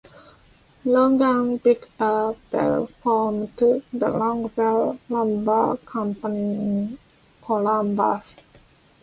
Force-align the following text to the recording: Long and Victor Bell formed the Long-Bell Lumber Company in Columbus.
Long 0.83 1.21
and 1.21 1.61
Victor 1.61 2.33
Bell 2.49 2.87
formed 3.03 3.55
the 3.57 3.83
Long-Bell 3.93 4.97
Lumber 5.09 5.77
Company 5.85 6.55
in 6.55 6.97
Columbus. 7.43 8.37